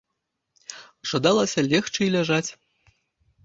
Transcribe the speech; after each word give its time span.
Жадалася 1.11 1.67
легчы 1.69 2.01
і 2.09 2.11
ляжаць. 2.19 2.49